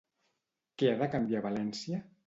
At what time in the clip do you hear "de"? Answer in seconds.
1.03-1.11